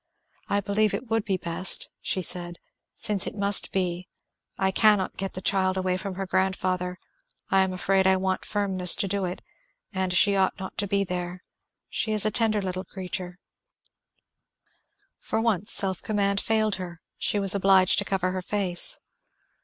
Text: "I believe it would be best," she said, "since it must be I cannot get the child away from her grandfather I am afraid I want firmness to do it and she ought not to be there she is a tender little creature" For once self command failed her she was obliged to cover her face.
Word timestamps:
"I 0.49 0.61
believe 0.61 0.95
it 0.95 1.11
would 1.11 1.23
be 1.25 1.37
best," 1.37 1.89
she 2.01 2.23
said, 2.23 2.57
"since 2.95 3.27
it 3.27 3.35
must 3.35 3.71
be 3.71 4.07
I 4.57 4.71
cannot 4.71 5.15
get 5.15 5.33
the 5.33 5.43
child 5.43 5.77
away 5.77 5.95
from 5.95 6.15
her 6.15 6.25
grandfather 6.25 6.97
I 7.51 7.61
am 7.61 7.71
afraid 7.71 8.07
I 8.07 8.15
want 8.17 8.43
firmness 8.43 8.95
to 8.95 9.07
do 9.07 9.25
it 9.25 9.43
and 9.93 10.11
she 10.11 10.35
ought 10.35 10.57
not 10.59 10.75
to 10.79 10.87
be 10.87 11.03
there 11.03 11.43
she 11.87 12.13
is 12.13 12.25
a 12.25 12.31
tender 12.31 12.63
little 12.63 12.83
creature" 12.83 13.37
For 15.29 15.39
once 15.39 15.71
self 15.71 16.01
command 16.01 16.41
failed 16.41 16.77
her 16.77 16.99
she 17.19 17.37
was 17.37 17.53
obliged 17.53 17.99
to 17.99 18.05
cover 18.05 18.31
her 18.31 18.41
face. 18.41 18.97